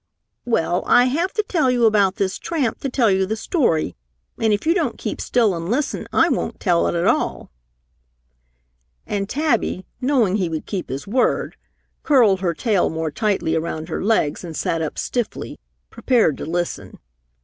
"Well, 0.45 0.83
I 0.87 1.05
have 1.05 1.31
to 1.33 1.43
tell 1.43 1.69
you 1.69 1.85
about 1.85 2.15
this 2.15 2.39
tramp 2.39 2.79
to 2.79 2.89
tell 2.89 3.11
you 3.11 3.27
the 3.27 3.35
story, 3.35 3.95
and 4.39 4.51
if 4.51 4.65
you 4.65 4.73
don't 4.73 4.97
keep 4.97 5.21
still 5.21 5.53
and 5.53 5.69
listen, 5.69 6.07
I 6.11 6.27
won't 6.27 6.59
tell 6.59 6.87
it 6.87 6.95
at 6.95 7.05
all." 7.05 7.51
And 9.05 9.29
Tabby, 9.29 9.85
knowing 10.01 10.37
he 10.37 10.49
would 10.49 10.65
keep 10.65 10.89
his 10.89 11.05
word, 11.05 11.55
curled 12.01 12.39
her 12.39 12.55
tail 12.55 12.89
more 12.89 13.11
tightly 13.11 13.53
around 13.53 13.89
her 13.89 14.03
legs 14.03 14.43
and 14.43 14.57
sat 14.57 14.81
up 14.81 14.97
stiffly, 14.97 15.59
prepared 15.91 16.35
to 16.39 16.47
listen. 16.47 16.97